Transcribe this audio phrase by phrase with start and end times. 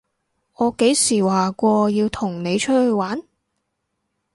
[0.55, 3.21] 我幾時話過要同你出去玩？